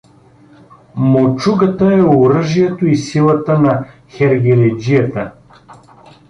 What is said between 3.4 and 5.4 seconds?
на хергеледжията.